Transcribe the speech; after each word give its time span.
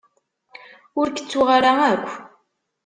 Ur 0.99 1.07
k-ttuɣ 1.09 1.47
ara 1.57 1.71
akk. 1.91 2.09